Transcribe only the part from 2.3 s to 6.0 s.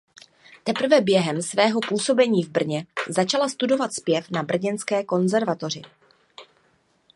v Brně začala studovat zpěv na brněnské konzervatoři.